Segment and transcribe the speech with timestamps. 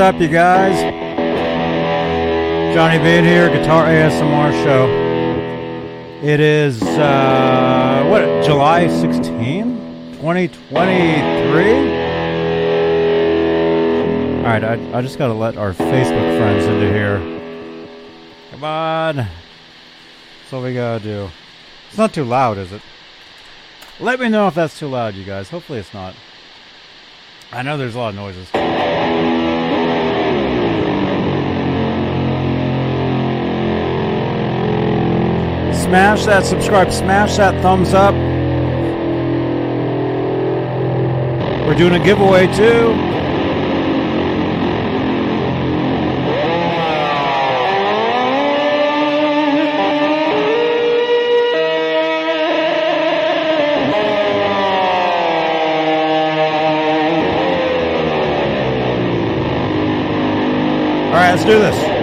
[0.00, 0.80] Up, you guys?
[2.74, 4.88] Johnny Bean here, Guitar ASMR Show.
[6.26, 11.60] It is, uh, what, July 16, 2023?
[14.38, 17.18] Alright, I, I just gotta let our Facebook friends into here.
[18.52, 19.16] Come on.
[19.16, 19.30] That's
[20.50, 21.30] all we gotta do.
[21.90, 22.80] It's not too loud, is it?
[24.00, 25.50] Let me know if that's too loud, you guys.
[25.50, 26.14] Hopefully it's not.
[27.52, 28.48] I know there's a lot of noises.
[35.90, 38.14] Smash that subscribe, smash that thumbs up.
[41.66, 42.92] We're doing a giveaway too.
[61.06, 61.99] All right, let's do this.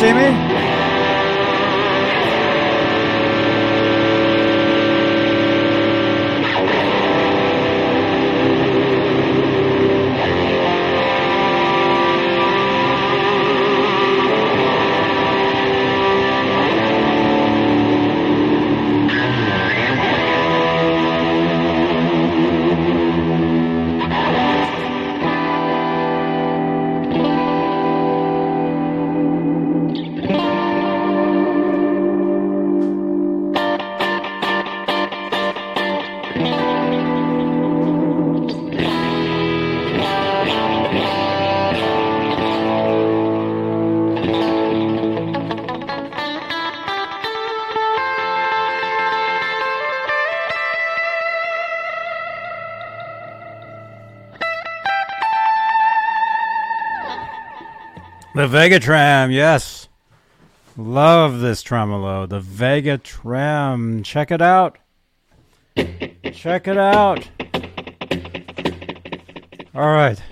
[0.00, 0.39] See me?
[58.32, 59.88] The VegaTrem, yes.
[60.76, 62.26] Love this tremolo.
[62.26, 64.04] The VegaTrem.
[64.04, 64.78] Check it out.
[65.76, 67.28] Check it out.
[69.74, 70.22] All right.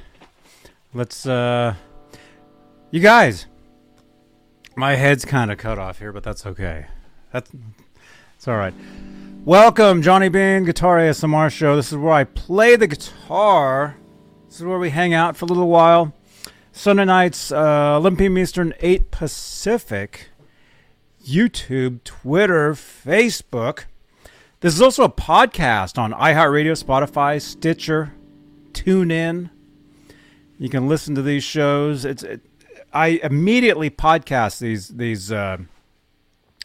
[0.94, 1.74] Let's uh
[2.92, 3.46] You guys.
[4.76, 6.86] My head's kind of cut off here, but that's okay.
[7.32, 7.50] That's
[8.36, 8.74] it's all right.
[9.44, 11.74] Welcome, Johnny Bean Guitar ASMR Show.
[11.74, 13.96] This is where I play the guitar.
[14.46, 16.12] This is where we hang out for a little while.
[16.78, 18.38] Sunday nights, uh, 11 p.m.
[18.38, 20.28] Eastern, 8 Pacific.
[21.26, 23.86] YouTube, Twitter, Facebook.
[24.60, 28.14] This is also a podcast on iHeartRadio, Spotify, Stitcher,
[28.70, 29.50] TuneIn.
[30.56, 32.04] You can listen to these shows.
[32.04, 32.42] It's it,
[32.92, 35.58] I immediately podcast these these uh,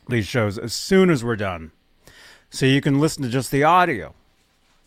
[0.07, 1.71] these shows as soon as we're done,
[2.51, 4.13] so you can listen to just the audio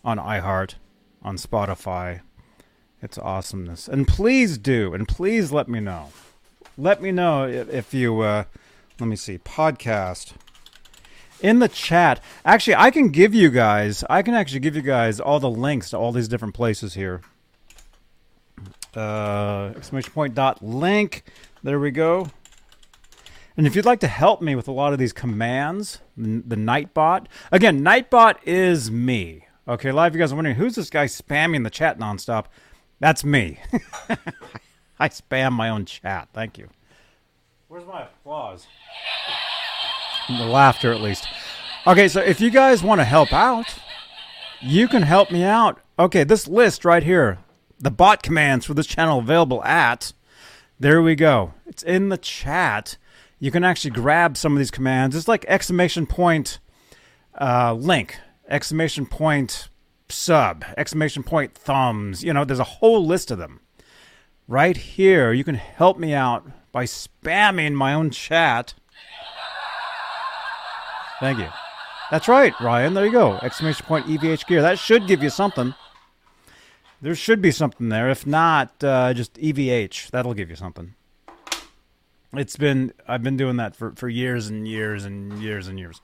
[0.05, 0.75] on iHeart,
[1.20, 2.20] on Spotify,
[3.02, 3.88] it's awesomeness.
[3.88, 6.10] And please do, and please let me know.
[6.78, 8.44] Let me know if, you, uh,
[9.00, 10.32] let me see, podcast
[11.40, 12.22] in the chat.
[12.44, 15.90] Actually, I can give you guys, I can actually give you guys all the links
[15.90, 17.22] to all these different places here.
[18.94, 21.25] Uh, exclamation point dot link.
[21.62, 22.28] There we go.
[23.56, 27.26] And if you'd like to help me with a lot of these commands, the, Nightbot,
[27.50, 29.46] again, Nightbot is me.
[29.66, 32.46] Okay, of you guys are wondering who's this guy spamming the chat nonstop?
[33.00, 33.58] That's me.
[34.98, 36.28] I spam my own chat.
[36.32, 36.69] Thank you.
[37.69, 38.66] Where's my applause?
[40.28, 41.28] The laughter, at least.
[41.87, 43.76] Okay, so if you guys want to help out,
[44.60, 45.81] you can help me out.
[45.98, 47.38] Okay, this list right here,
[47.78, 50.12] the bot commands for this channel available at,
[50.81, 51.54] there we go.
[51.66, 52.96] It's in the chat.
[53.38, 55.14] You can actually grab some of these commands.
[55.14, 56.58] It's like exclamation point
[57.40, 58.16] uh, link,
[58.49, 59.69] exclamation point
[60.08, 62.23] sub, exclamation point thumbs.
[62.25, 63.61] You know, there's a whole list of them.
[64.49, 68.75] Right here, you can help me out by spamming my own chat.
[71.20, 71.49] Thank you.
[72.11, 72.94] That's right, Ryan.
[72.94, 73.35] There you go.
[73.38, 74.62] Exclamation point EVH gear.
[74.62, 75.75] That should give you something.
[77.02, 78.09] There should be something there.
[78.09, 80.11] If not, uh, just EVH.
[80.11, 80.94] That'll give you something.
[82.32, 86.00] It's been I've been doing that for, for years and years and years and years.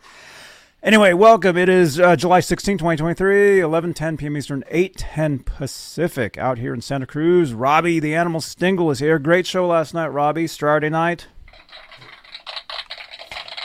[0.84, 1.56] Anyway, welcome.
[1.56, 4.36] It is uh, July 16, 2023, 11:10 p.m.
[4.36, 6.36] Eastern, 8:10 Pacific.
[6.36, 9.20] Out here in Santa Cruz, Robbie the Animal Stingle is here.
[9.20, 10.48] Great show last night, Robbie.
[10.48, 11.28] Saturday night.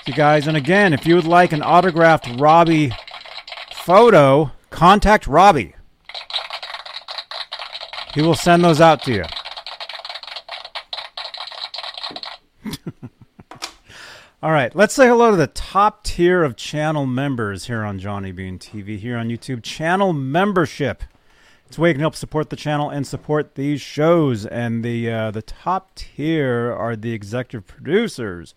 [0.05, 2.91] You guys, and again, if you would like an autographed Robbie
[3.73, 5.73] photo, contact Robbie.
[8.13, 9.23] He will send those out to you.
[14.39, 18.31] All right, let's say hello to the top tier of channel members here on Johnny
[18.31, 19.63] Bean TV, here on YouTube.
[19.63, 21.03] Channel membership.
[21.65, 24.45] It's a way you can help support the channel and support these shows.
[24.45, 28.53] And the uh, the top tier are the executive producers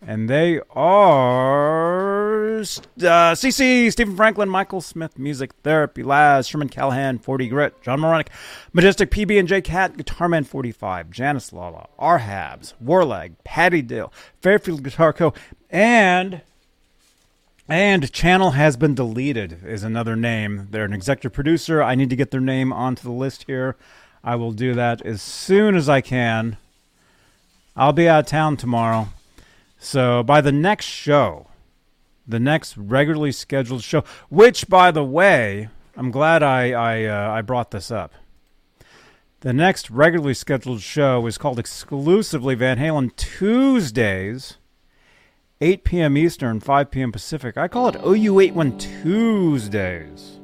[0.00, 7.48] and they are uh, CC, Stephen Franklin, Michael Smith, Music Therapy, Laz, Sherman Callahan, 40
[7.48, 8.30] Grit, John Moronic,
[8.72, 15.12] Majestic PB and J Cat, Guitarman 45, Janice Lala, Arhabs, Warlag, Patty Dill, Fairfield Guitar
[15.12, 15.34] Co.,
[15.70, 16.42] and
[17.68, 20.68] and channel has been deleted is another name.
[20.70, 21.82] They're an executive producer.
[21.82, 23.76] I need to get their name onto the list here.
[24.24, 26.56] I will do that as soon as I can.
[27.76, 29.08] I'll be out of town tomorrow.
[29.78, 31.46] So by the next show,
[32.26, 37.42] the next regularly scheduled show, which by the way, I'm glad I I, uh, I
[37.42, 38.12] brought this up.
[39.40, 44.56] The next regularly scheduled show is called exclusively Van Halen Tuesdays,
[45.60, 46.16] 8 p.m.
[46.16, 47.12] Eastern, 5 p.m.
[47.12, 47.56] Pacific.
[47.56, 50.40] I call it OU81 Tuesdays.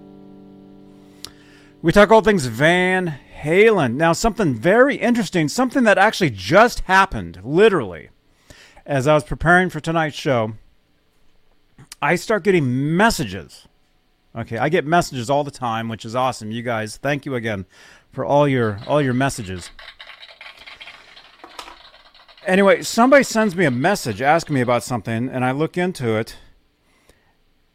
[1.82, 3.94] We talk all things Van Halen.
[3.94, 8.10] Now, something very interesting, something that actually just happened, literally
[8.86, 10.54] as I was preparing for tonight's show,
[12.02, 13.66] I start getting messages.
[14.36, 16.50] Okay, I get messages all the time, which is awesome.
[16.50, 17.66] You guys, thank you again
[18.12, 19.70] for all your all your messages.
[22.46, 26.36] Anyway, somebody sends me a message asking me about something, and I look into it.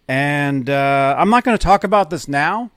[0.07, 2.71] And uh, I'm not going to talk about this now,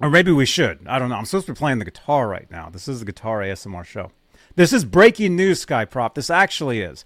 [0.00, 0.86] or maybe we should.
[0.86, 1.16] I don't know.
[1.16, 2.68] I'm supposed to be playing the guitar right now.
[2.70, 4.10] This is the Guitar ASMR show.
[4.54, 6.14] This is breaking news, Skyprop.
[6.14, 7.04] This actually is.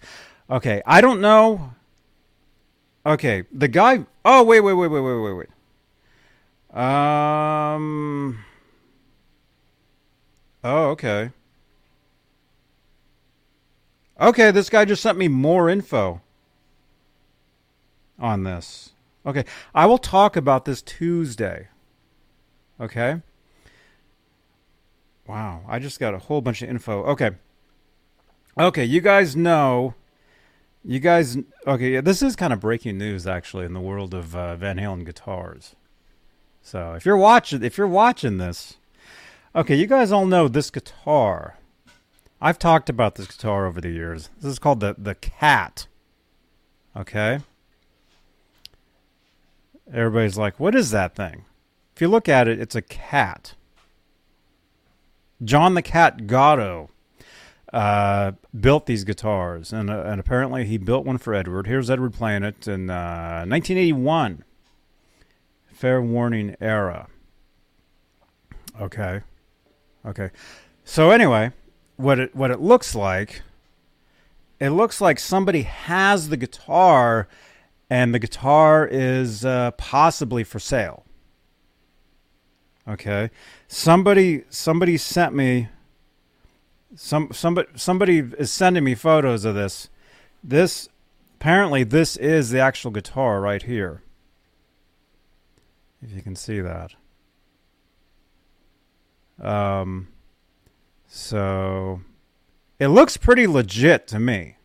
[0.50, 1.74] Okay, I don't know.
[3.04, 4.04] Okay, the guy.
[4.24, 5.48] Oh, wait, wait, wait, wait, wait, wait,
[6.74, 6.80] wait.
[6.82, 8.44] Um.
[10.64, 11.30] Oh, okay.
[14.20, 16.20] Okay, this guy just sent me more info
[18.18, 18.92] on this.
[19.24, 21.68] Okay, I will talk about this Tuesday.
[22.80, 23.20] Okay.
[25.26, 27.04] Wow, I just got a whole bunch of info.
[27.04, 27.30] Okay.
[28.58, 29.94] Okay, you guys know.
[30.84, 34.36] You guys, okay, yeah, this is kind of breaking news actually in the world of
[34.36, 35.74] uh, Van Halen guitars.
[36.62, 38.76] So if you're watching, if you're watching this,
[39.54, 41.56] okay, you guys all know this guitar.
[42.40, 44.30] I've talked about this guitar over the years.
[44.40, 45.88] This is called the the Cat.
[46.96, 47.40] Okay.
[49.92, 51.46] Everybody's like, "What is that thing?"
[51.96, 53.54] If you look at it, it's a cat.
[55.44, 56.90] John the Cat Gatto
[57.72, 61.66] uh, built these guitars, and, uh, and apparently he built one for Edward.
[61.66, 64.44] Here's Edward playing it in uh, 1981.
[65.72, 67.08] Fair warning era.
[68.80, 69.22] Okay,
[70.06, 70.30] okay.
[70.84, 71.52] So anyway,
[71.96, 73.42] what it what it looks like,
[74.60, 77.28] it looks like somebody has the guitar,
[77.90, 81.05] and the guitar is uh, possibly for sale.
[82.88, 83.30] Okay,
[83.66, 85.68] somebody somebody sent me
[86.94, 89.88] some somebody somebody is sending me photos of this.
[90.42, 90.88] This
[91.34, 94.02] apparently this is the actual guitar right here.
[96.00, 96.92] If you can see that.
[99.40, 100.08] Um
[101.08, 102.00] so
[102.78, 104.56] it looks pretty legit to me.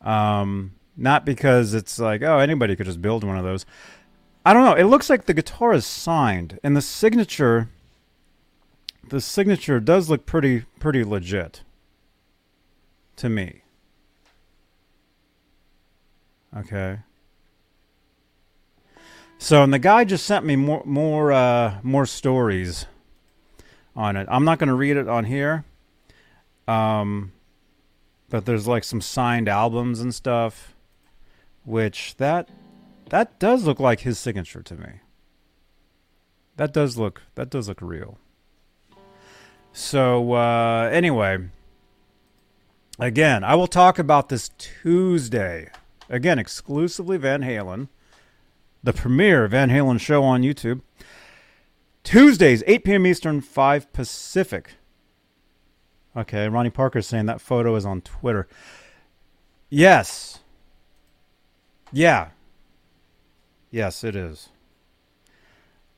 [0.00, 3.66] Um, not because it's like, oh, anybody could just build one of those.
[4.44, 4.74] I don't know.
[4.74, 7.68] It looks like the guitar is signed, and the signature,
[9.08, 11.62] the signature does look pretty pretty legit
[13.16, 13.62] to me.
[16.56, 16.98] Okay.
[19.38, 22.86] So, and the guy just sent me more more uh, more stories
[23.96, 24.26] on it.
[24.30, 25.64] I'm not going to read it on here.
[26.66, 27.32] Um,
[28.30, 30.74] but there's like some signed albums and stuff,
[31.64, 32.48] which that
[33.10, 35.00] that does look like his signature to me.
[36.56, 38.18] That does look that does look real.
[39.72, 41.48] So uh, anyway,
[42.98, 45.70] again, I will talk about this Tuesday.
[46.08, 47.88] Again, exclusively Van Halen,
[48.82, 50.82] the premiere Van Halen show on YouTube.
[52.04, 53.06] Tuesdays, 8 p.m.
[53.06, 54.74] Eastern, 5 Pacific.
[56.14, 58.46] Okay, Ronnie Parker is saying that photo is on Twitter.
[59.70, 60.40] Yes.
[61.90, 62.28] Yeah.
[63.74, 64.50] Yes, it is.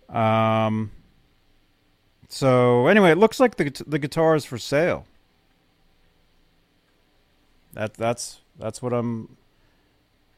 [0.09, 0.93] Um.
[2.31, 5.07] So anyway, it looks like the the guitar is for sale.
[7.75, 9.37] That that's that's what I'm.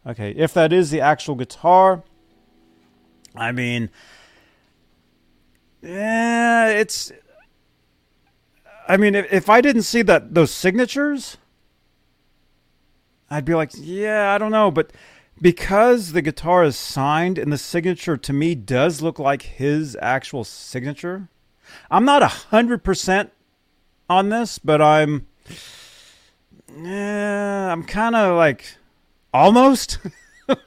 [0.05, 2.03] Okay, if that is the actual guitar,
[3.37, 3.91] I mean,
[5.81, 7.13] yeah, it's
[8.89, 11.37] I mean, if, if I didn't see that those signatures,
[13.31, 14.93] I'd be like, yeah, I don't know, but
[15.41, 20.45] because the guitar is signed and the signature to me does look like his actual
[20.45, 21.29] signature.
[21.91, 23.33] I'm not a hundred percent
[24.09, 25.27] on this, but I'm,
[26.77, 28.77] yeah, I'm kind of like
[29.33, 29.99] almost.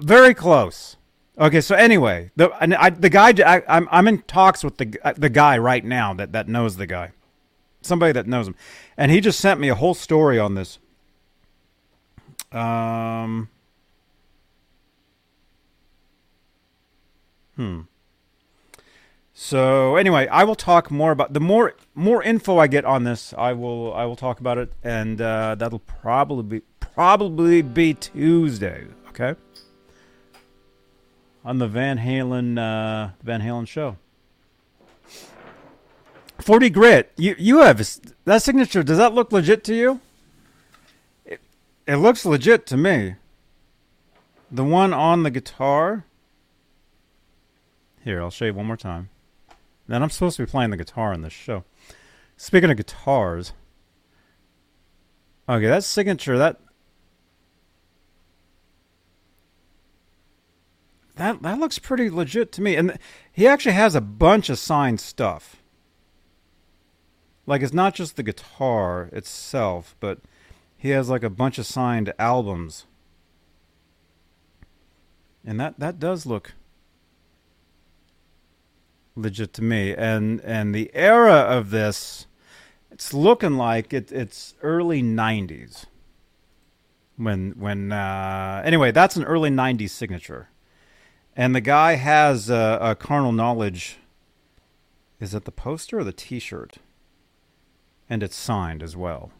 [0.00, 0.96] Very close.
[1.38, 5.28] Okay, so anyway, the I, the guy I, I'm I'm in talks with the the
[5.28, 7.12] guy right now that that knows the guy,
[7.86, 8.54] somebody that knows him,
[8.96, 10.78] and he just sent me a whole story on this.
[12.52, 13.48] Um.
[17.56, 17.80] Hmm.
[19.32, 23.34] So anyway, I will talk more about the more more info I get on this.
[23.36, 28.86] I will I will talk about it, and uh, that'll probably be probably be Tuesday.
[29.08, 29.36] Okay
[31.46, 33.96] on the Van Halen uh, Van Halen show.
[36.46, 37.12] 40 grit.
[37.16, 37.84] You you have
[38.24, 38.84] that signature.
[38.84, 40.00] Does that look legit to you?
[41.24, 41.40] It,
[41.88, 43.16] it looks legit to me.
[44.48, 46.04] The one on the guitar.
[48.04, 49.08] Here, I'll show you one more time.
[49.88, 51.64] Then I'm supposed to be playing the guitar in this show.
[52.36, 53.52] Speaking of guitars.
[55.48, 56.60] Okay, that signature, that
[61.16, 62.76] that that looks pretty legit to me.
[62.76, 63.00] And
[63.32, 65.56] he actually has a bunch of signed stuff.
[67.46, 70.18] Like it's not just the guitar itself, but
[70.76, 72.86] he has like a bunch of signed albums.
[75.44, 76.54] And that that does look
[79.14, 79.94] legit to me.
[79.94, 82.26] And and the era of this
[82.90, 85.84] it's looking like it, it's early 90s.
[87.16, 90.48] When when uh anyway, that's an early 90s signature.
[91.36, 93.98] And the guy has a, a carnal knowledge.
[95.20, 96.78] Is it the poster or the T-shirt?
[98.08, 99.32] And it's signed as well.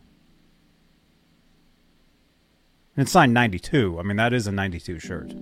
[2.96, 3.99] And it's signed 92.
[3.99, 5.32] I mean, that is a 92 shirt.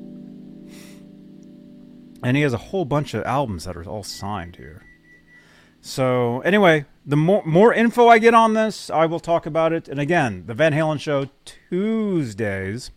[2.22, 4.82] And he has a whole bunch of albums that are all signed here.
[5.80, 9.86] So, anyway, the more more info I get on this, I will talk about it.
[9.86, 12.90] And again, the Van Halen show Tuesdays.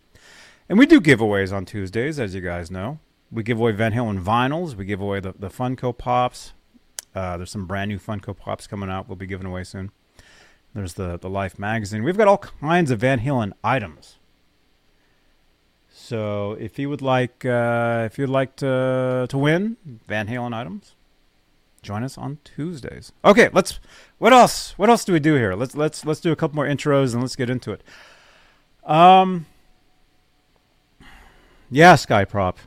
[0.70, 2.98] And we do giveaways on Tuesdays, as you guys know.
[3.30, 4.74] We give away Van Halen vinyls.
[4.74, 6.54] We give away the, the Funko Pops.
[7.14, 9.06] Uh, there's some brand new Funko Pops coming out.
[9.06, 9.92] We'll be giving away soon.
[10.74, 12.04] There's the, the Life magazine.
[12.04, 14.16] We've got all kinds of Van Halen items.
[15.90, 20.94] So if you would like, uh, if you'd like to to win Van Halen items,
[21.82, 23.12] join us on Tuesdays.
[23.24, 23.80] Okay, let's.
[24.18, 24.72] What else?
[24.78, 25.54] What else do we do here?
[25.54, 27.82] Let's let's let's do a couple more intros and let's get into it.
[28.84, 29.46] Um.
[31.70, 32.58] Yeah, Sky Prop.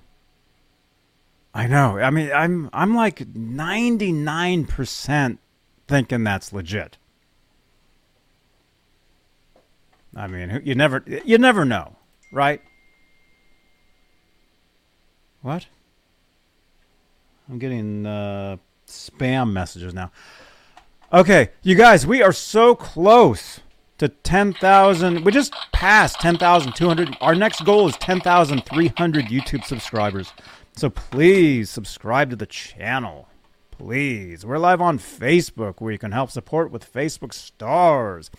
[1.54, 1.98] I know.
[1.98, 5.38] I mean, I'm I'm like 99%
[5.88, 6.98] thinking that's legit.
[10.16, 11.96] I mean, you never you never know,
[12.32, 12.62] right?
[15.42, 15.68] What?
[17.50, 20.12] I'm getting uh, spam messages now.
[21.14, 23.60] Okay, you guys, we are so close
[23.98, 25.24] to 10,000.
[25.26, 27.18] We just passed 10,200.
[27.22, 30.32] Our next goal is 10,300 YouTube subscribers.
[30.76, 33.28] So please subscribe to the channel.
[33.72, 34.46] please.
[34.46, 38.30] We're live on Facebook where you can help support with Facebook stars.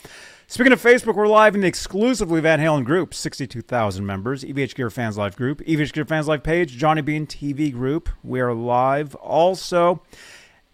[0.52, 4.90] Speaking of Facebook, we're live in the exclusively Van Halen group, 62,000 members, EVH Gear
[4.90, 8.10] Fans Live group, EVH Gear Fans Live page, Johnny Bean TV group.
[8.22, 10.02] We are live also.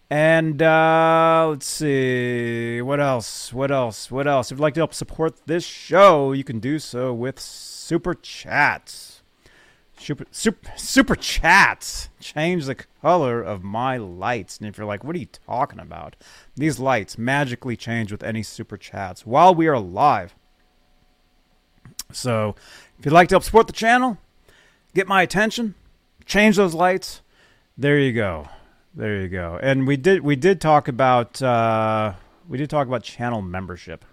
[0.09, 3.53] And uh, let's see, what else?
[3.53, 4.11] What else?
[4.11, 4.51] What else?
[4.51, 9.18] If you'd like to help support this show, you can do so with super chats.
[9.99, 14.57] Super, super, super chats change the color of my lights.
[14.57, 16.15] And if you're like, what are you talking about?
[16.55, 20.33] These lights magically change with any super chats while we are live.
[22.11, 22.55] So
[22.97, 24.17] if you'd like to help support the channel,
[24.95, 25.75] get my attention,
[26.25, 27.21] change those lights,
[27.77, 28.47] there you go.
[28.95, 29.59] There you go.
[29.61, 32.13] And we did we did talk about uh,
[32.47, 34.03] we did talk about channel membership.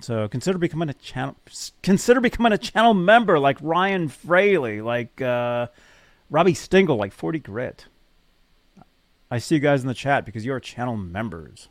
[0.00, 1.36] So consider becoming a channel
[1.82, 5.68] consider becoming a channel member like Ryan Fraley, like uh,
[6.30, 7.86] Robbie Stingle, like 40 Grit.
[9.30, 11.68] I see you guys in the chat because you are channel members.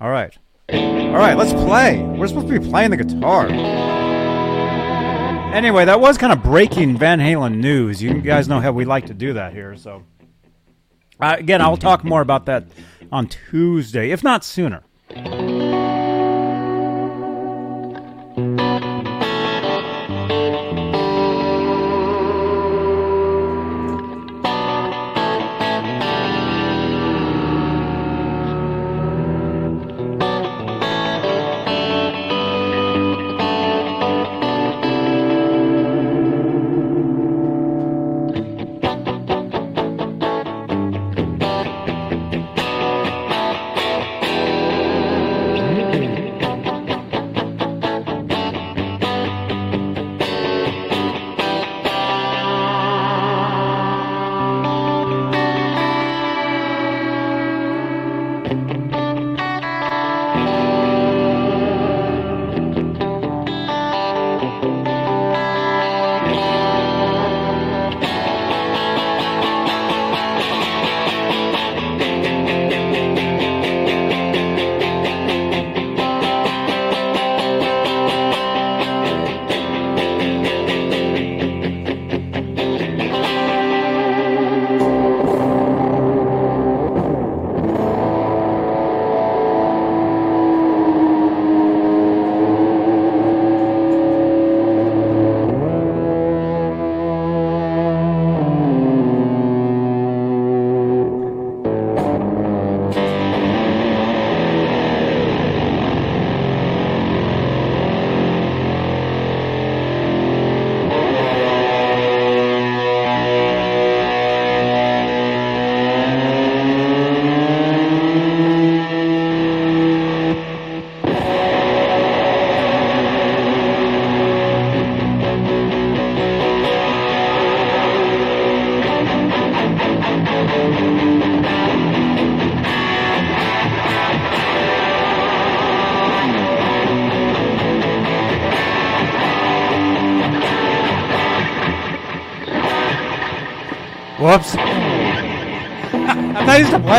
[0.00, 0.36] All right.
[0.72, 2.00] All right, let's play.
[2.02, 3.48] We're supposed to be playing the guitar.
[5.52, 8.02] Anyway, that was kind of breaking Van Halen news.
[8.02, 10.02] You guys know how we like to do that here, so
[11.20, 12.64] uh, again, I'll talk more about that
[13.12, 14.82] on Tuesday, if not sooner.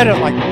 [0.08, 0.45] It like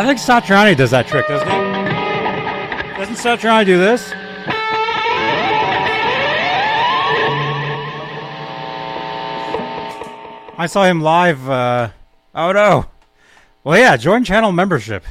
[0.00, 1.54] I think Satriani does that trick, doesn't he?
[2.96, 4.10] Doesn't Satriani do this?
[10.56, 11.50] I saw him live.
[11.50, 11.90] Uh,
[12.34, 12.86] oh no!
[13.62, 15.04] Well, yeah, join channel membership.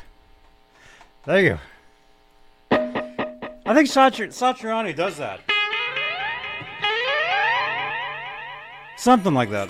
[1.23, 1.59] There you go.
[2.71, 5.39] I think Satri- Satriani does that.
[8.97, 9.69] Something like that.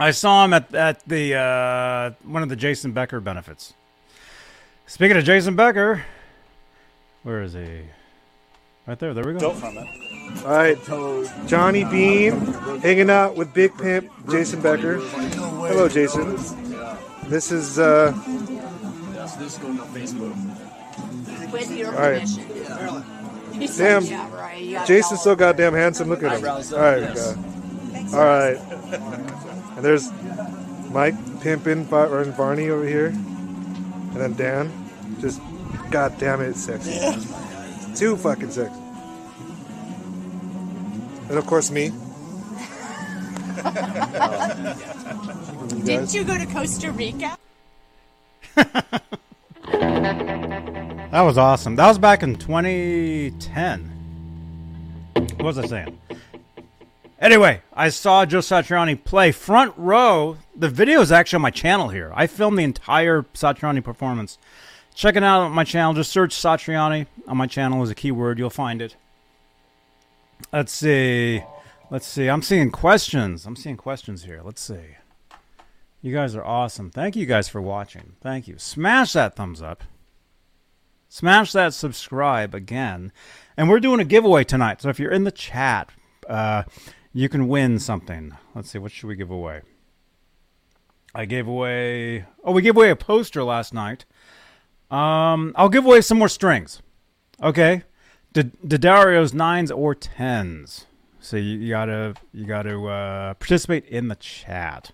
[0.00, 3.74] I saw him at at the uh, one of the Jason Becker benefits.
[4.86, 6.04] Speaking of Jason Becker,
[7.22, 7.82] where is he?
[8.86, 9.12] Right there.
[9.12, 9.52] There we go.
[9.52, 9.86] from it.
[10.44, 12.32] All right, Johnny Bean
[12.80, 14.96] hanging out with Big Pimp Jason Becker.
[14.98, 16.36] Hello, Jason.
[17.28, 18.12] This is uh,
[21.52, 22.22] With your All right.
[22.22, 23.04] permission.
[23.60, 24.04] He Damn.
[24.06, 24.86] yeah, right.
[24.86, 26.08] Jason's so goddamn handsome.
[26.08, 26.46] Look at him.
[26.48, 27.36] All right,
[28.14, 29.49] all right.
[29.80, 30.12] And there's
[30.90, 34.70] Mike pimping Bar- and Barney over here, and then Dan,
[35.22, 35.40] just
[35.90, 37.00] goddamn it, sexy.
[37.96, 38.78] Too fucking sexy.
[41.30, 41.86] And of course me.
[41.86, 41.92] You
[45.82, 46.14] Didn't guys.
[46.14, 47.38] you go to Costa Rica?
[51.10, 51.74] That was awesome.
[51.76, 53.80] That was back in 2010.
[55.14, 55.98] What was I saying?
[57.20, 60.38] Anyway, I saw Joe Satriani play front row.
[60.56, 62.10] The video is actually on my channel here.
[62.14, 64.38] I filmed the entire Satriani performance.
[64.94, 65.92] Check it out on my channel.
[65.92, 68.38] Just search Satriani on my channel as a keyword.
[68.38, 68.96] You'll find it.
[70.50, 71.42] Let's see.
[71.90, 72.28] Let's see.
[72.28, 73.44] I'm seeing questions.
[73.44, 74.40] I'm seeing questions here.
[74.42, 74.96] Let's see.
[76.00, 76.90] You guys are awesome.
[76.90, 78.14] Thank you guys for watching.
[78.22, 78.56] Thank you.
[78.56, 79.84] Smash that thumbs up.
[81.10, 83.12] Smash that subscribe again.
[83.58, 84.80] And we're doing a giveaway tonight.
[84.80, 85.90] So if you're in the chat,
[86.26, 86.62] uh,
[87.12, 88.36] you can win something.
[88.54, 89.62] Let's see, what should we give away?
[91.14, 92.24] I gave away.
[92.44, 94.04] Oh, we gave away a poster last night.
[94.90, 96.82] Um, I'll give away some more strings.
[97.42, 97.82] Okay,
[98.32, 100.86] D'Addario's nines or tens.
[101.18, 104.92] So you, you gotta you gotta uh, participate in the chat.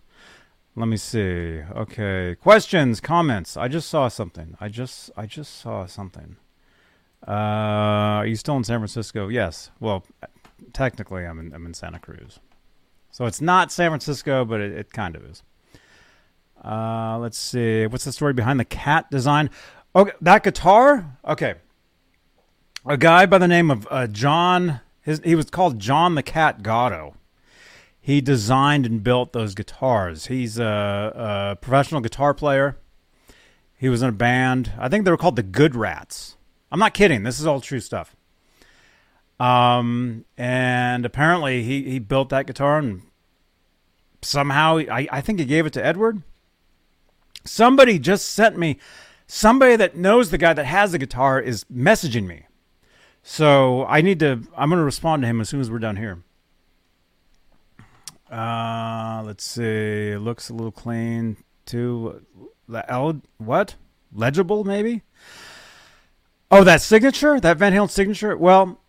[0.75, 1.61] Let me see.
[1.75, 3.57] Okay, questions, comments.
[3.57, 4.57] I just saw something.
[4.61, 6.37] I just I just saw something.
[7.27, 9.29] Uh, are you still in San Francisco?
[9.29, 9.71] Yes.
[9.81, 10.05] Well,
[10.73, 12.41] technically, I'm in I'm in Santa Cruz,
[13.11, 15.43] so it's not San Francisco, but it, it kind of is.
[16.65, 17.87] Uh, let's see.
[17.87, 19.51] What's the story behind the cat design?
[19.95, 21.19] Okay, that guitar.
[21.25, 21.55] Okay,
[22.85, 24.81] a guy by the name of uh, John.
[25.03, 27.15] His he was called John the Cat Gatto.
[28.01, 30.27] He designed and built those guitars.
[30.27, 32.79] He's a, a professional guitar player.
[33.77, 34.73] He was in a band.
[34.79, 36.37] I think they were called the Good Rats.
[36.73, 37.23] I'm not kidding.
[37.23, 38.16] This is all true stuff.
[39.39, 43.03] Um, and apparently he, he built that guitar and
[44.23, 46.23] somehow I, I think he gave it to Edward.
[47.45, 48.79] Somebody just sent me
[49.27, 52.47] somebody that knows the guy that has the guitar is messaging me.
[53.23, 56.23] So I need to I'm gonna respond to him as soon as we're done here.
[58.31, 59.63] Uh let's see.
[60.13, 62.25] It looks a little clean too.
[62.67, 63.75] What?
[64.13, 65.03] Legible maybe?
[66.51, 67.41] Oh, that signature?
[67.41, 68.37] That Van Halen signature?
[68.37, 68.81] Well,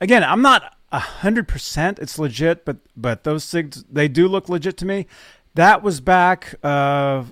[0.00, 4.76] again, I'm not hundred percent it's legit, but but those sigs they do look legit
[4.78, 5.06] to me.
[5.54, 7.24] That was back uh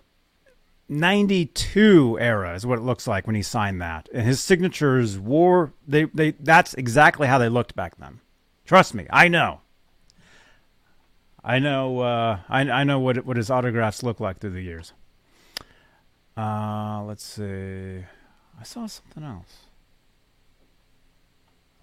[0.88, 4.08] 92 era is what it looks like when he signed that.
[4.12, 8.20] And his signatures wore they they that's exactly how they looked back then.
[8.64, 9.60] Trust me, I know.
[11.42, 14.92] I know uh I I know what what his autographs look like through the years.
[16.36, 18.04] Uh let's see.
[18.58, 19.65] I saw something else.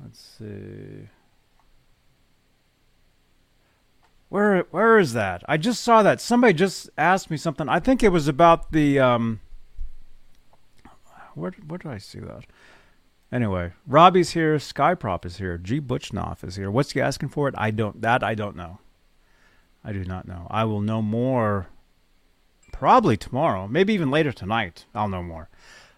[0.03, 1.07] Let's see.
[4.29, 5.43] Where where is that?
[5.47, 6.19] I just saw that.
[6.19, 7.69] Somebody just asked me something.
[7.69, 9.39] I think it was about the um
[11.35, 12.45] where where did I see that?
[13.31, 16.69] Anyway, Robbie's here, Skyprop is here, G Butchnoff is here.
[16.69, 17.55] What's he asking for it?
[17.57, 18.79] I don't that I don't know.
[19.83, 20.47] I do not know.
[20.49, 21.67] I will know more
[22.71, 24.85] probably tomorrow, maybe even later tonight.
[24.93, 25.49] I'll know more.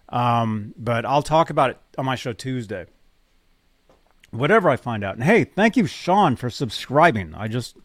[0.10, 2.86] Um, but I'll talk about it on my show Tuesday.
[4.36, 5.16] Whatever I find out.
[5.16, 7.34] And hey, thank you, Sean, for subscribing.
[7.34, 7.78] I just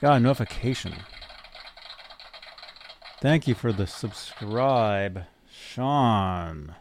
[0.00, 0.94] got a notification.
[3.20, 6.74] Thank you for the subscribe, Sean.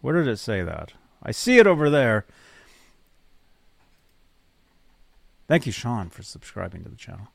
[0.00, 0.94] Where did it say that?
[1.22, 2.26] I see it over there.
[5.46, 7.28] Thank you, Sean, for subscribing to the channel.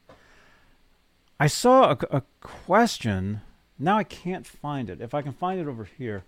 [1.40, 3.42] I saw a, a question.
[3.80, 5.02] Now I can't find it.
[5.02, 6.24] If I can find it over here.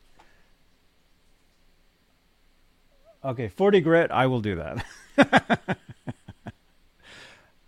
[3.24, 4.86] Okay, 40 grit, I will do that.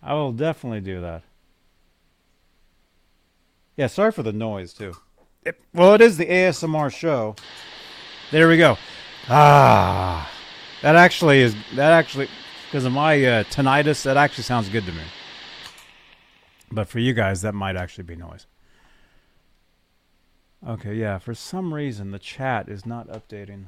[0.02, 1.22] I will definitely do that.
[3.76, 4.94] Yeah, sorry for the noise, too.
[5.44, 7.36] it, well, it is the ASMR show.
[8.30, 8.78] There we go.
[9.28, 10.30] Ah,
[10.80, 12.28] that actually is that actually
[12.66, 14.02] because of my uh, tinnitus.
[14.04, 15.02] That actually sounds good to me.
[16.70, 18.46] But for you guys, that might actually be noise.
[20.66, 21.18] Okay, yeah.
[21.18, 23.66] For some reason, the chat is not updating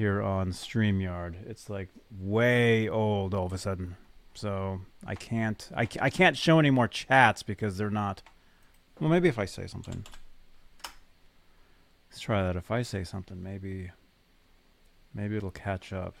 [0.00, 1.34] here on StreamYard.
[1.46, 3.96] It's like way old all of a sudden.
[4.32, 8.22] So I can't I, I can't show any more chats because they're not.
[8.98, 10.06] Well, maybe if I say something.
[12.08, 12.56] Let's try that.
[12.56, 13.90] If I say something, maybe
[15.12, 16.14] maybe it'll catch up.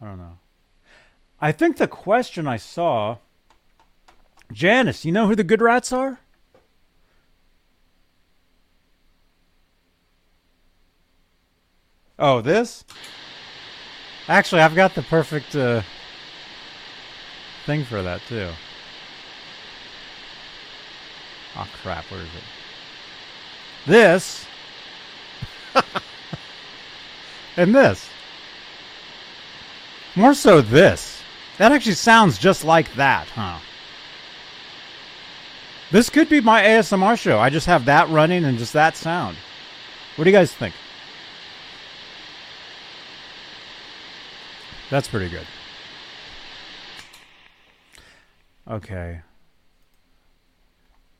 [0.00, 0.38] I don't know.
[1.38, 3.18] I think the question I saw
[4.50, 6.20] Janice, you know who the good rats are?
[12.18, 12.84] Oh, this?
[14.28, 15.82] Actually, I've got the perfect uh,
[17.66, 18.48] thing for that too.
[21.56, 22.42] Oh crap, where is it?
[23.86, 24.46] This
[27.56, 28.08] and this.
[30.16, 31.22] More so this.
[31.58, 33.58] That actually sounds just like that, huh?
[35.90, 37.38] This could be my ASMR show.
[37.38, 39.36] I just have that running and just that sound.
[40.16, 40.74] What do you guys think?
[44.90, 45.46] That's pretty good.
[48.68, 49.20] Okay.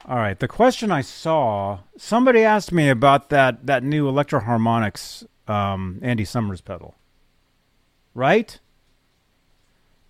[0.06, 0.38] All right.
[0.38, 6.60] The question I saw, somebody asked me about that that new Electro-Harmonix um, Andy Summers
[6.60, 6.94] pedal.
[8.14, 8.58] Right?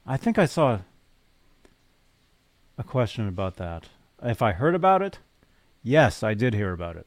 [0.07, 0.81] I think I saw
[2.77, 3.89] a question about that.
[4.23, 5.19] If I heard about it,
[5.83, 7.07] yes, I did hear about it.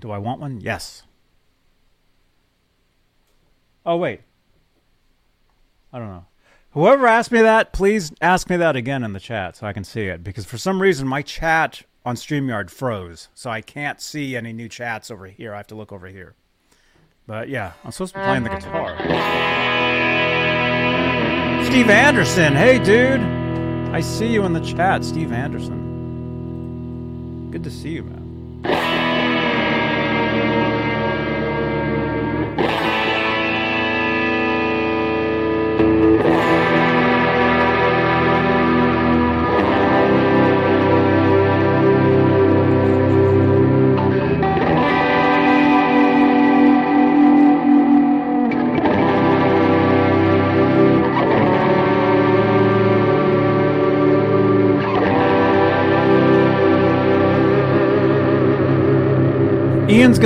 [0.00, 0.60] Do I want one?
[0.60, 1.04] Yes.
[3.86, 4.22] Oh wait.
[5.94, 6.26] I don't know.
[6.72, 9.84] Whoever asked me that, please ask me that again in the chat so I can
[9.84, 10.24] see it.
[10.24, 13.28] Because for some reason my chat on StreamYard froze.
[13.32, 15.54] So I can't see any new chats over here.
[15.54, 16.34] I have to look over here.
[17.28, 18.58] But yeah, I'm supposed to be playing the uh-huh.
[18.58, 18.96] guitar.
[21.64, 23.20] Steve Anderson, hey dude.
[23.94, 25.92] I see you in the chat, Steve Anderson.
[27.52, 28.23] Good to see you, man.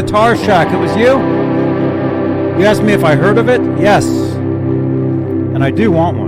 [0.01, 1.19] Guitar Shack, it was you?
[2.57, 3.61] You asked me if I heard of it?
[3.81, 4.07] Yes.
[4.07, 6.28] And I do want one.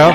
[0.00, 0.10] Go.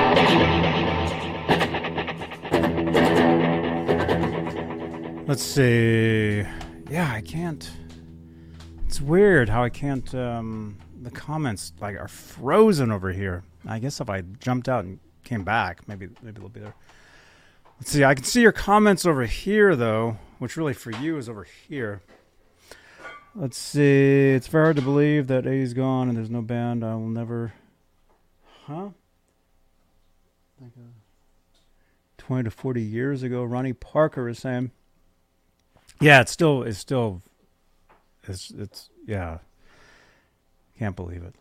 [5.27, 6.43] Let's see.
[6.89, 7.69] Yeah, I can't.
[8.87, 10.13] It's weird how I can't.
[10.15, 13.43] Um, the comments like are frozen over here.
[13.67, 16.75] I guess if I jumped out and came back, maybe maybe they'll be there.
[17.79, 18.03] Let's see.
[18.03, 22.01] I can see your comments over here though, which really for you is over here.
[23.35, 24.31] Let's see.
[24.31, 26.83] It's very hard to believe that A's gone and there's no band.
[26.83, 27.53] I will never.
[28.65, 28.89] Huh?
[30.61, 30.91] Like uh,
[32.17, 34.71] 20 to 40 years ago, Ronnie Parker is saying.
[36.01, 37.21] Yeah, it's still, it's still,
[38.23, 39.39] it's, it's, yeah.
[40.77, 41.35] Can't believe it.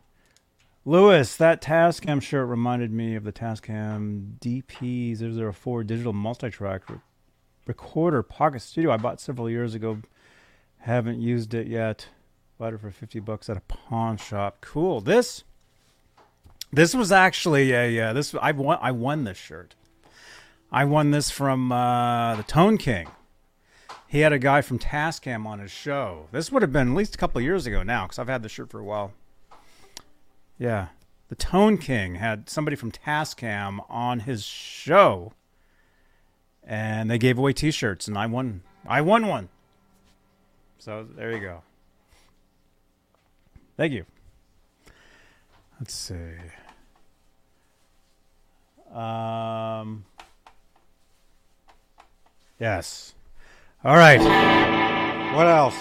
[0.84, 6.98] Lewis, that Tascam shirt reminded me of the Tascam DP004 digital multi-track re-
[7.66, 9.98] recorder pocket studio I bought several years ago.
[10.80, 12.08] Haven't used it yet.
[12.58, 14.58] Bought it for 50 bucks at a pawn shop.
[14.60, 15.00] Cool.
[15.00, 15.42] This
[16.72, 19.74] this was actually a uh, this I won I won this shirt.
[20.72, 23.08] I won this from uh, the Tone King.
[24.08, 26.28] He had a guy from Tascam on his show.
[26.32, 28.48] This would have been at least a couple years ago now because I've had the
[28.48, 29.12] shirt for a while.
[30.58, 30.88] Yeah,
[31.28, 35.32] the Tone King had somebody from Tascam on his show,
[36.62, 38.62] and they gave away T-shirts, and I won.
[38.86, 39.48] I won one.
[40.78, 41.62] So there you go.
[43.76, 44.06] Thank you.
[45.80, 46.14] Let's see.
[48.92, 50.04] Um.
[52.60, 53.14] Yes.
[53.84, 54.20] All right.
[55.34, 55.74] What else?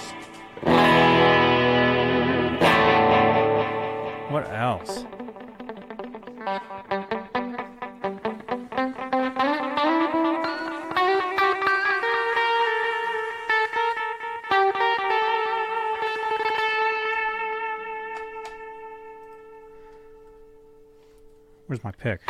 [4.32, 5.06] What else?
[21.74, 22.22] Where's my pick?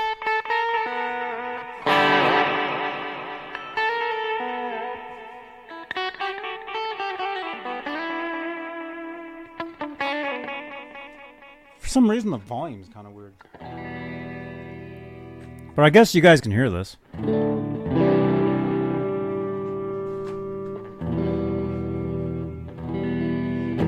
[11.78, 13.34] For some reason, the volume's kind of weird.
[15.76, 16.96] But I guess you guys can hear this.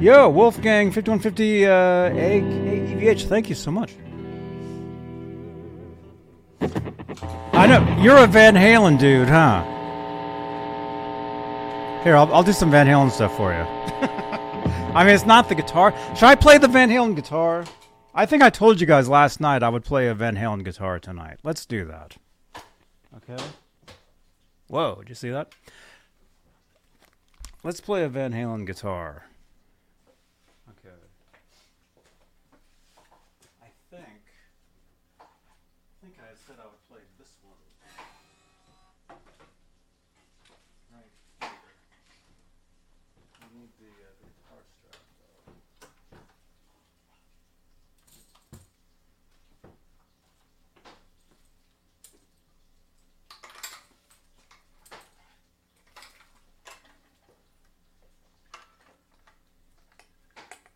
[0.03, 3.93] Yo, Wolfgang 5150 uh, AEVH, thank you so much.
[7.65, 9.63] I know you're a Van Halen dude, huh?
[12.03, 13.57] Here, I'll, I'll do some Van Halen stuff for you.
[14.93, 15.91] I mean, it's not the guitar.
[16.15, 17.65] Should I play the Van Halen guitar?
[18.13, 20.99] I think I told you guys last night I would play a Van Halen guitar
[20.99, 21.39] tonight.
[21.43, 22.17] Let's do that.
[23.17, 23.43] Okay.
[24.67, 25.55] Whoa, did you see that?
[27.63, 29.25] Let's play a Van Halen guitar.
[30.69, 30.95] Okay.
[33.63, 34.21] I think.
[35.19, 35.25] I
[36.03, 37.57] think I set up I would play this one.
[40.93, 41.11] Right
[41.41, 41.49] here.
[43.41, 45.53] I need the, uh, the guitar strap though.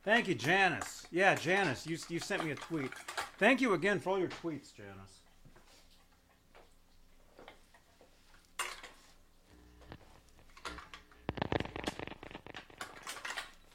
[0.10, 1.06] Thank you, Janice.
[1.12, 2.90] Yeah, Janice, you, you sent me a tweet.
[3.38, 5.20] Thank you again for all your tweets, Janice.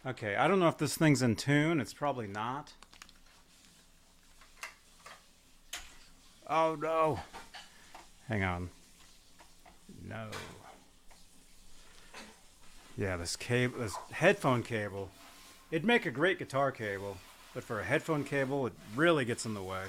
[0.05, 1.81] Okay, I don't know if this thing's in tune.
[1.81, 2.73] It's probably not.
[6.51, 7.21] Oh no.
[8.29, 8.71] Hang on.
[10.05, 10.31] No.
[12.97, 15.11] Yeah, this cable, this headphone cable.
[15.75, 17.17] It'd make a great guitar cable,
[17.53, 19.83] but for a headphone cable, it really gets in the way.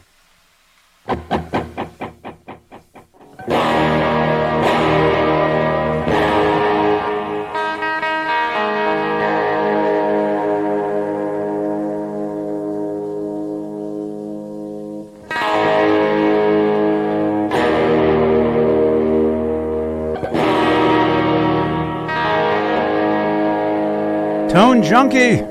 [24.50, 25.44] Tone Junkie,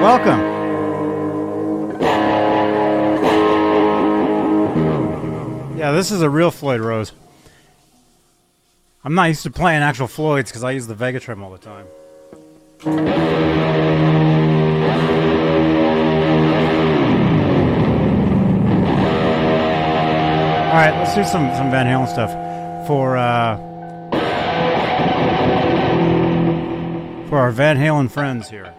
[0.00, 0.56] welcome.
[5.78, 7.12] Yeah, this is a real Floyd Rose.
[9.04, 11.86] I'm not used to playing actual Floyds because I use the VegaTrem all the time.
[20.66, 22.32] All right, let's do some some Van Halen stuff
[22.86, 23.56] for uh,
[27.28, 28.74] for our Van Halen friends here.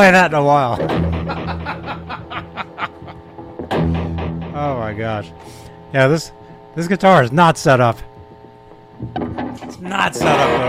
[0.00, 0.80] Played that in a while.
[4.56, 5.30] oh my gosh.
[5.92, 6.32] Yeah, this
[6.74, 7.98] This guitar is not set up.
[9.62, 10.62] It's not set up at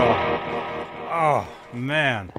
[1.08, 1.08] all.
[1.08, 2.30] Oh, man.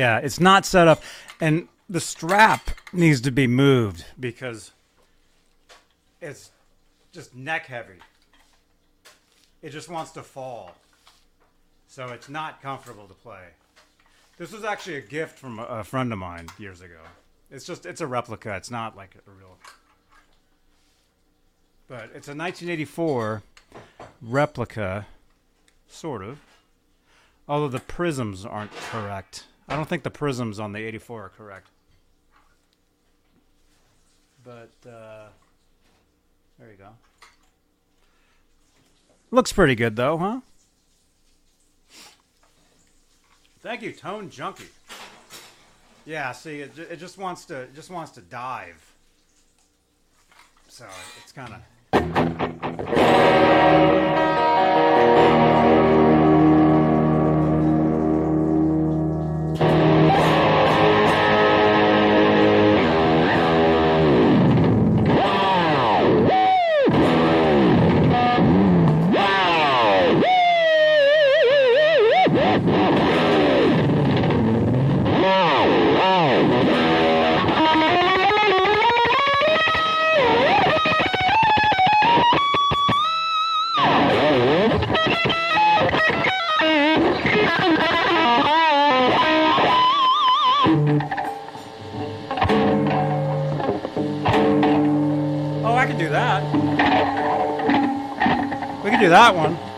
[0.00, 1.02] Yeah, it's not set up,
[1.42, 4.72] and the strap needs to be moved because
[6.22, 6.52] it's
[7.12, 7.98] just neck heavy.
[9.60, 10.74] It just wants to fall,
[11.86, 13.42] so it's not comfortable to play.
[14.38, 17.02] This was actually a gift from a, friend of mine years ago.
[17.50, 18.56] It's just it's a replica.
[18.56, 19.58] It's not like a real.
[21.88, 23.42] But it's a 1984
[24.22, 25.06] replica,
[25.86, 26.40] sort of.
[27.46, 29.44] Although the prisms aren't correct.
[29.70, 31.68] I don't think the prisms on the 84 are correct.
[34.44, 35.28] But, uh,
[36.58, 36.88] there you go.
[39.30, 40.40] Looks pretty good though, huh?
[43.60, 44.64] Thank you, Tone Junkie.
[46.04, 48.84] Yeah, see, it, it just wants to it just wants to dive.
[50.68, 50.86] So
[51.22, 52.99] it's kind of
[96.00, 96.42] do that.
[98.82, 99.69] We can do that one.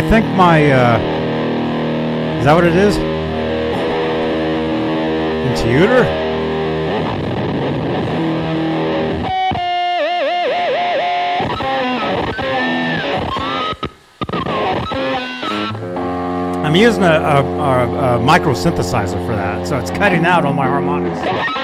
[0.00, 0.72] I think my.
[0.72, 0.98] Uh,
[2.38, 2.96] is that what it is?
[5.44, 6.06] Intutor?
[16.64, 20.54] I'm using a, a, a, a micro synthesizer for that, so it's cutting out all
[20.54, 21.59] my harmonics.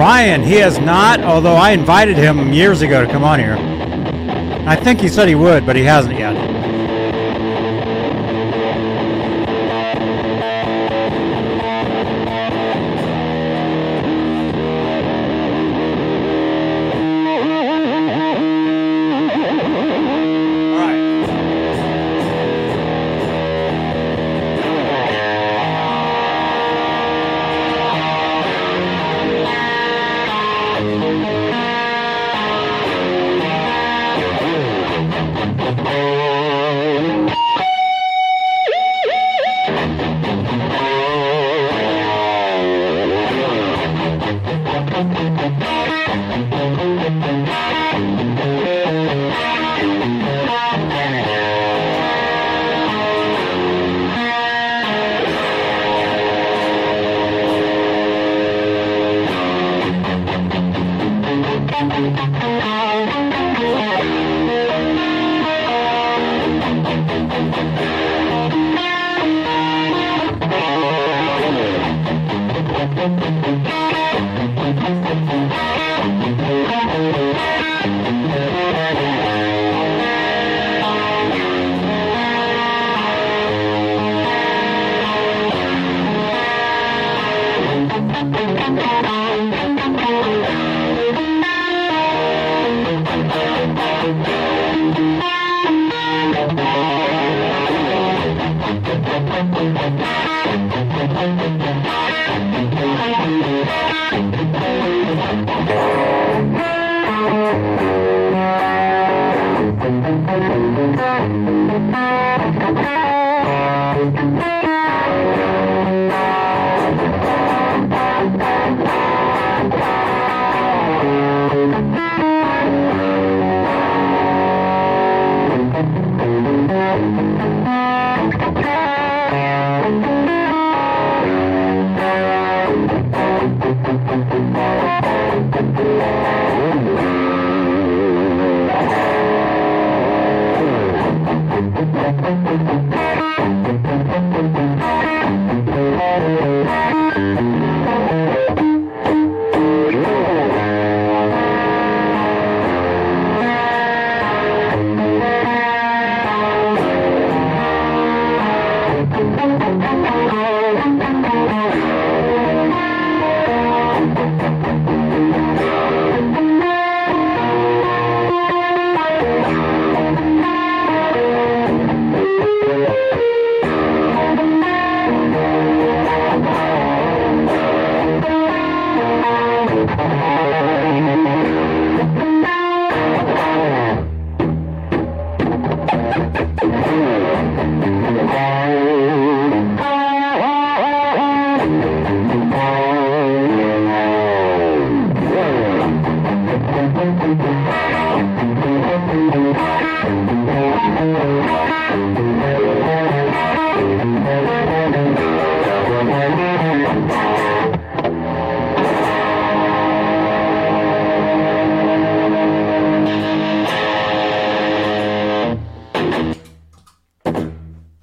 [0.00, 3.58] Ryan, he has not, although I invited him years ago to come on here.
[4.66, 6.16] I think he said he would, but he hasn't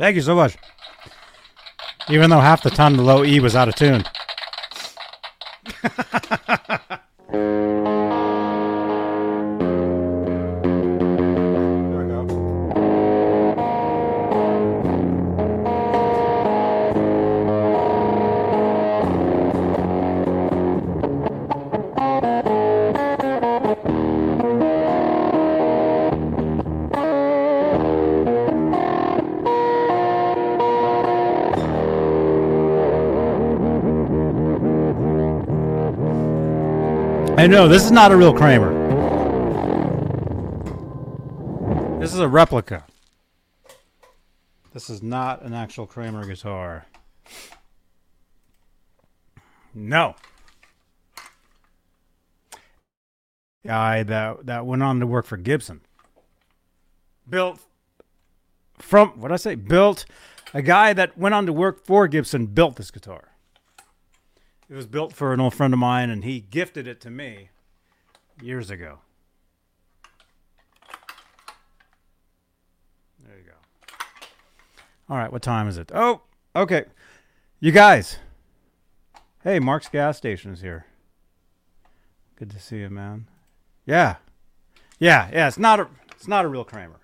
[0.08, 0.56] Thank you so much.
[2.10, 4.06] Even though half the time the low E was out of tune.
[37.48, 38.74] And no, this is not a real Kramer.
[41.98, 42.86] This is a replica.
[44.74, 46.88] This is not an actual Kramer guitar.
[49.74, 50.16] No.
[53.66, 55.80] Guy that that went on to work for Gibson.
[57.30, 57.62] Built
[58.78, 59.56] from what I say?
[59.56, 60.06] Built
[60.54, 63.37] a guy that went on to work for Gibson built this guitar.
[64.70, 67.50] It was built for an old friend of mine, and he gifted it to me
[68.42, 69.00] years ago.
[73.26, 73.96] There you go.
[75.10, 75.92] All right, what time is it?
[75.94, 76.22] Oh,
[76.56, 76.86] okay.
[77.60, 78.18] You guys.
[79.44, 80.86] Hey, Mark's gas station is here.
[82.36, 83.28] Good to see you, man.
[83.86, 84.18] Yeah.
[85.00, 87.00] Yeah, yeah, it's not a it's not a real Kramer.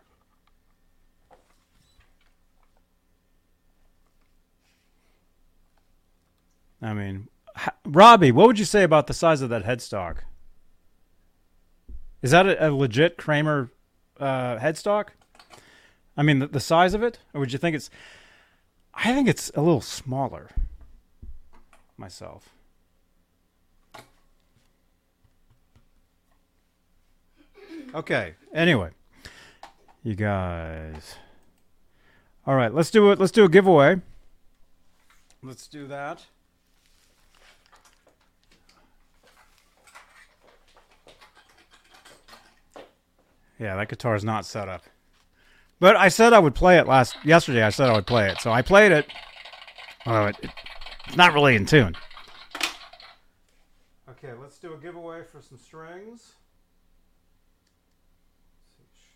[6.82, 7.30] I mean,
[7.86, 10.18] Robbie, what would you say about the size of that headstock?
[12.22, 13.70] Is that a, a legit Kramer
[14.20, 15.10] uh, headstock?
[16.16, 17.90] I mean, the, the size of it, or would you think it's?
[18.94, 20.50] I think it's a little smaller.
[21.98, 22.50] Myself.
[27.94, 28.34] Okay.
[28.54, 28.90] Anyway,
[30.04, 31.16] you guys.
[32.46, 33.20] All right, let's do it.
[33.20, 34.02] Let's do a giveaway.
[35.42, 36.26] Let's do that.
[43.60, 44.84] Yeah, that guitar is not set up.
[45.80, 47.64] But I said I would play it last yesterday.
[47.64, 49.06] I said I would play it, so I played it.
[50.06, 50.38] Oh, it,
[51.08, 51.96] it's not really in tune.
[54.10, 56.34] Okay, let's do a giveaway for some strings.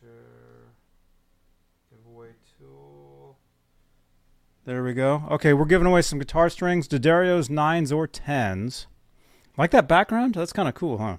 [0.02, 0.74] Share
[1.90, 2.30] giveaway
[2.60, 3.38] tool.
[4.66, 5.24] There we go.
[5.32, 8.88] Okay, we're giving away some guitar strings, D'Addario's nines or tens.
[9.58, 10.36] Like that background?
[10.36, 11.18] That's kind of cool, huh?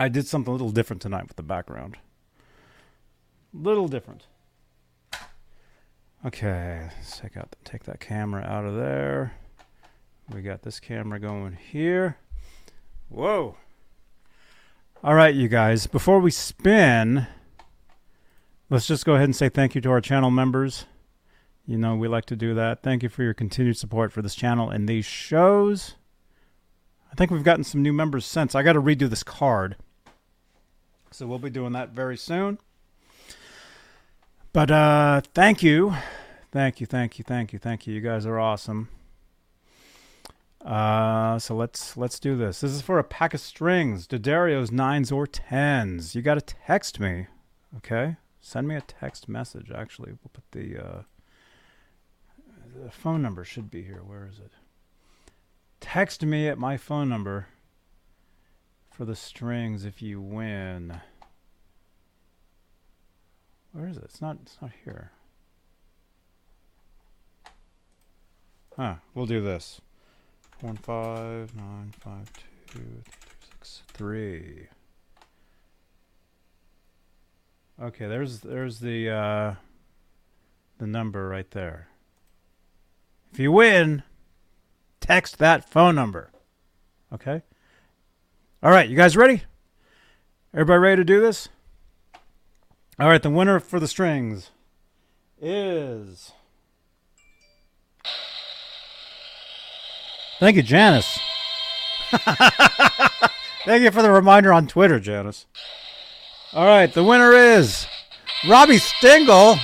[0.00, 1.98] I did something a little different tonight with the background.
[3.52, 4.28] Little different.
[6.24, 9.34] Okay, let's take out take that camera out of there.
[10.32, 12.16] We got this camera going here.
[13.10, 13.56] Whoa.
[15.04, 15.86] All right, you guys.
[15.86, 17.26] Before we spin,
[18.70, 20.86] let's just go ahead and say thank you to our channel members.
[21.66, 22.82] You know, we like to do that.
[22.82, 25.96] Thank you for your continued support for this channel and these shows.
[27.12, 28.54] I think we've gotten some new members since.
[28.54, 29.76] I got to redo this card.
[31.12, 32.58] So we'll be doing that very soon.
[34.52, 35.94] But uh, thank you,
[36.50, 37.94] thank you, thank you, thank you, thank you.
[37.94, 38.88] You guys are awesome.
[40.64, 42.60] Uh, so let's let's do this.
[42.60, 46.14] This is for a pack of strings, D'Addario's nines or tens.
[46.14, 47.26] You got to text me,
[47.78, 48.16] okay?
[48.40, 49.70] Send me a text message.
[49.70, 51.02] Actually, we'll put the uh,
[52.84, 54.02] the phone number should be here.
[54.04, 54.52] Where is it?
[55.80, 57.46] Text me at my phone number
[59.00, 61.00] for the strings if you win.
[63.72, 64.04] Where is it?
[64.04, 64.36] It's not.
[64.42, 65.12] It's not here.
[68.76, 68.96] Huh.
[69.14, 69.80] We'll do this.
[70.60, 72.30] One five nine five
[72.70, 73.02] two
[73.48, 74.66] six three.
[77.80, 79.54] Okay, there's there's the uh,
[80.76, 81.88] the number right there.
[83.32, 84.02] If you win,
[85.00, 86.30] text that phone number.
[87.10, 87.40] Okay.
[88.62, 89.42] All right, you guys ready?
[90.52, 91.48] Everybody ready to do this?
[92.98, 94.50] All right, the winner for the strings
[95.40, 96.32] is.
[100.38, 101.18] Thank you, Janice.
[103.64, 105.46] Thank you for the reminder on Twitter, Janice.
[106.52, 107.86] All right, the winner is
[108.46, 109.56] Robbie Stingle.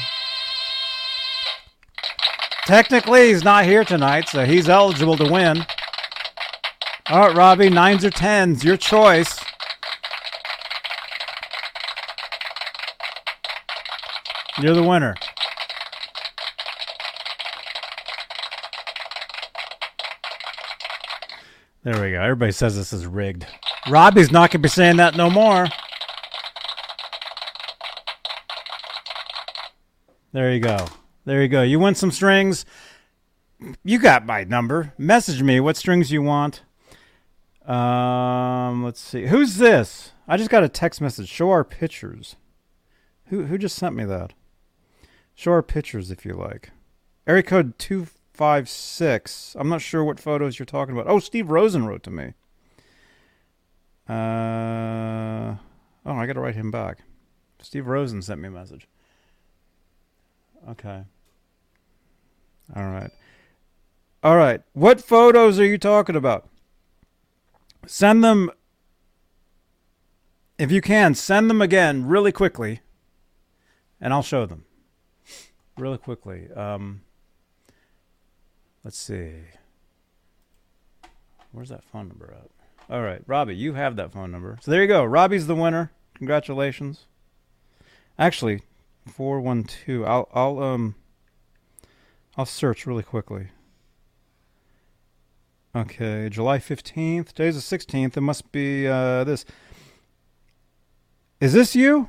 [2.65, 5.67] Technically, he's not here tonight, so he's eligible to win.
[7.09, 9.39] All right, Robbie, nines or tens, your choice.
[14.61, 15.15] You're the winner.
[21.85, 22.21] There we go.
[22.21, 23.47] Everybody says this is rigged.
[23.89, 25.69] Robbie's not going to be saying that no more.
[30.33, 30.89] There you go.
[31.25, 31.63] There you go.
[31.63, 32.65] You win some strings.
[33.85, 34.93] You got my number.
[34.99, 36.63] Message me what strings you want.
[37.67, 39.27] Um, let's see.
[39.27, 40.13] Who's this?
[40.29, 41.29] I just got a text message.
[41.29, 42.37] Show our pictures.
[43.27, 44.35] Who who just sent me that?
[45.35, 46.71] Show our pictures if you like.
[47.27, 49.57] Area code two five six.
[49.59, 51.11] I'm not sure what photos you're talking about.
[51.11, 52.35] Oh, Steve Rosen wrote to me.
[54.09, 55.57] Uh
[56.07, 56.99] oh, I got to write him back.
[57.61, 58.87] Steve Rosen sent me a message.
[60.69, 61.03] Okay.
[62.75, 63.11] All right.
[64.23, 64.63] All right.
[64.73, 66.49] What photos are you talking about?
[67.87, 68.51] Send them
[70.59, 72.81] if you can, send them again really quickly
[74.01, 74.65] and I'll show them.
[75.77, 76.49] Really quickly.
[76.55, 77.03] Um
[78.87, 79.33] Let's see.
[81.51, 82.51] Where's that phone number at?
[82.89, 84.59] All right, Robbie, you have that phone number.
[84.61, 85.05] So there you go.
[85.05, 85.91] Robbie's the winner.
[86.15, 87.07] Congratulations.
[88.17, 88.63] Actually,
[89.07, 90.07] four one two.
[90.07, 90.95] I'll I'll um
[92.37, 93.49] I'll search really quickly.
[95.77, 97.35] Okay, July fifteenth.
[97.35, 98.17] Today's the sixteenth.
[98.17, 99.45] It must be uh, this.
[101.39, 102.09] Is this you?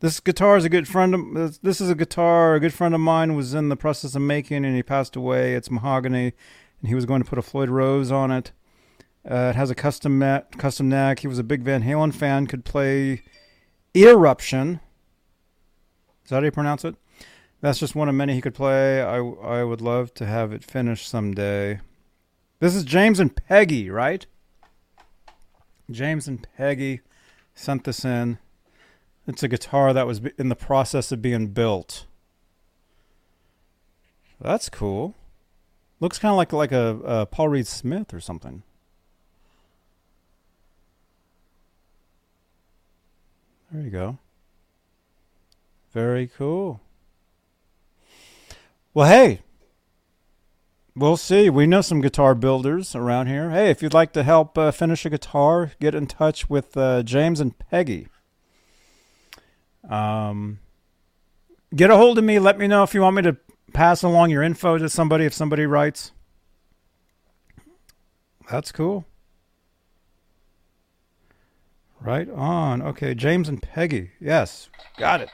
[0.00, 3.00] This guitar is a good friend of this is a guitar a good friend of
[3.00, 5.54] mine was in the process of making and he passed away.
[5.54, 6.34] It's mahogany
[6.80, 8.52] and he was going to put a Floyd Rose on it.
[9.24, 11.20] Uh, it has a custom mat, custom neck.
[11.20, 12.46] He was a big Van Halen fan.
[12.46, 13.22] Could play
[13.94, 14.80] Eruption.
[16.22, 16.96] Is that how you pronounce it?
[17.62, 19.00] That's just one of many he could play.
[19.00, 21.80] I I would love to have it finished someday.
[22.58, 24.24] This is James and Peggy, right?
[25.90, 27.00] James and Peggy
[27.54, 28.38] sent this in.
[29.26, 32.06] It's a guitar that was in the process of being built.
[34.40, 35.14] That's cool.
[36.00, 38.62] Looks kind of like like a, a Paul Reed Smith or something.
[43.70, 44.18] There you go.
[45.92, 46.80] Very cool.
[48.94, 49.40] Well, hey,
[50.96, 51.50] we'll see.
[51.50, 53.50] We know some guitar builders around here.
[53.50, 57.02] Hey, if you'd like to help uh, finish a guitar, get in touch with uh,
[57.02, 58.08] James and Peggy.
[59.88, 60.58] Um,
[61.74, 62.38] get a hold of me.
[62.38, 63.36] Let me know if you want me to
[63.72, 66.12] pass along your info to somebody if somebody writes.
[68.50, 69.04] That's cool.
[72.00, 72.82] Right on.
[72.82, 74.12] Okay, James and Peggy.
[74.20, 75.30] Yes, got it.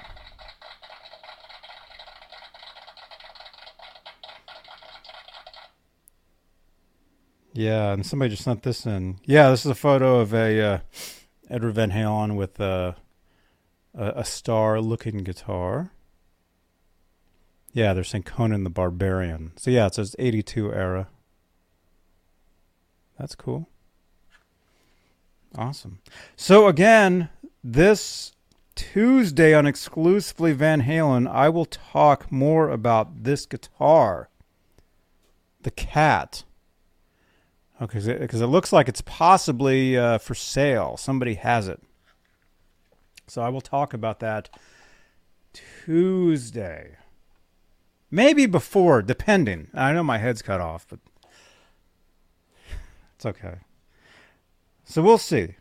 [7.52, 9.18] Yeah, and somebody just sent this in.
[9.24, 10.78] Yeah, this is a photo of a uh,
[11.50, 12.94] Edward Van Halen with uh,
[13.94, 15.92] a, a star-looking guitar.
[17.72, 19.52] Yeah, they're saying Conan the Barbarian.
[19.56, 21.08] So yeah, it says 82 era.
[23.18, 23.68] That's cool.
[25.56, 26.00] Awesome.
[26.36, 27.28] So again,
[27.62, 28.32] this
[28.74, 34.28] Tuesday on exclusively Van Halen, I will talk more about this guitar,
[35.62, 36.44] the Cat.
[37.82, 40.96] Okay, because it, it, looks like it's possibly uh, for sale.
[40.96, 41.82] Somebody has it.
[43.26, 44.48] So I will talk about that
[45.52, 46.96] Tuesday.
[48.08, 49.66] Maybe before, depending.
[49.74, 51.00] I know my head's cut off, but
[53.16, 53.56] it's okay.
[54.84, 55.56] So we'll see.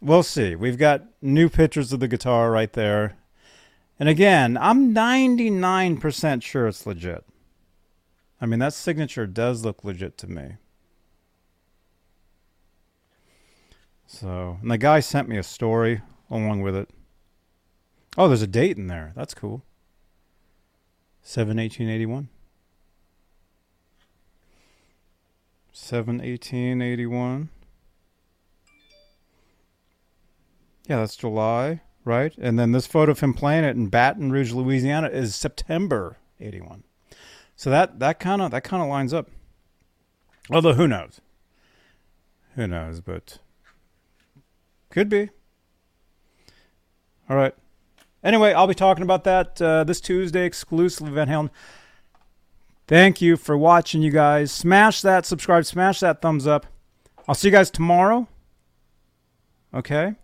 [0.00, 0.56] We'll see.
[0.56, 3.18] We've got new pictures of the guitar right there.
[4.00, 7.24] And again, I'm 99% sure it's legit.
[8.40, 10.56] I mean, that signature does look legit to me.
[14.12, 16.90] So, and the guy sent me a story along with it.
[18.18, 19.12] Oh, there's a date in there.
[19.16, 19.64] That's cool.
[21.22, 22.28] 7 1881.
[25.72, 27.48] 7 1881.
[30.86, 32.36] Yeah, that's July, right?
[32.36, 36.84] And then this photo of him playing it in Baton Rouge, Louisiana is September 81.
[37.56, 39.30] So that that kind of that kind of lines up.
[40.50, 41.22] Although who knows?
[42.56, 43.38] Who knows, but
[44.92, 45.30] could be.
[47.28, 47.54] All right.
[48.22, 51.50] Anyway, I'll be talking about that uh, this Tuesday exclusively, Van Halen.
[52.86, 54.52] Thank you for watching, you guys.
[54.52, 56.66] Smash that subscribe, smash that thumbs up.
[57.26, 58.28] I'll see you guys tomorrow.
[59.74, 60.14] Okay.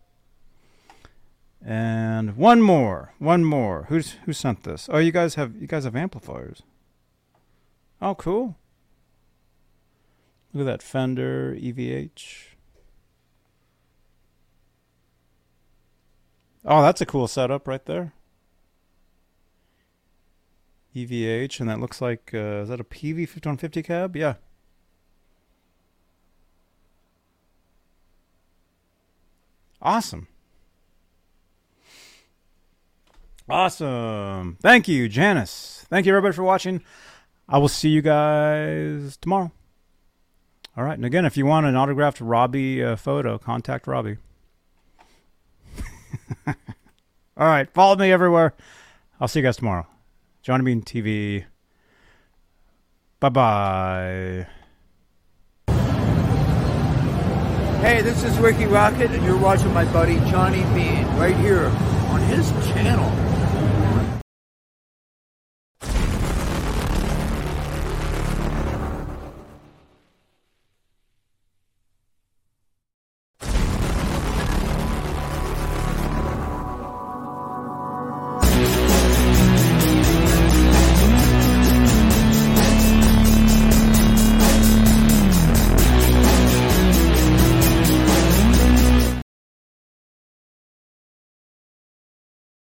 [1.64, 3.87] And one more, one more.
[3.89, 4.89] Who's who sent this?
[4.93, 6.62] Oh, you guys have you guys have amplifiers.
[8.01, 8.57] Oh, cool.
[10.53, 12.47] Look at that Fender EVH.
[16.64, 18.12] Oh, that's a cool setup right there.
[20.94, 24.16] EVH, and that looks like uh, is that a Peavey 5150 cab?
[24.16, 24.34] Yeah.
[29.80, 30.26] Awesome.
[33.48, 34.59] Awesome.
[34.61, 35.86] Thank you, Janice.
[35.88, 36.82] Thank you, everybody, for watching.
[37.48, 39.52] I will see you guys tomorrow.
[40.76, 40.94] All right.
[40.94, 44.18] And again, if you want an autographed Robbie uh, photo, contact Robbie.
[46.47, 46.55] All
[47.47, 47.72] right.
[47.72, 48.55] Follow me everywhere.
[49.20, 49.87] I'll see you guys tomorrow.
[50.43, 51.45] Johnny Bean TV.
[53.20, 54.47] Bye bye.
[57.81, 61.66] Hey, this is Rikki Rockett, and you're watching my buddy Johnny Bean right here
[62.11, 63.28] on his channel.